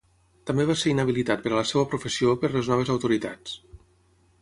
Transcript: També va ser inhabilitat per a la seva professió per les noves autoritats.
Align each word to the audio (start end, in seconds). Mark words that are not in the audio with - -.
També 0.49 0.63
va 0.69 0.75
ser 0.83 0.93
inhabilitat 0.93 1.45
per 1.45 1.53
a 1.53 1.57
la 1.57 1.67
seva 1.73 1.85
professió 1.93 2.35
per 2.45 2.53
les 2.57 2.73
noves 2.75 2.93
autoritats. 2.99 3.59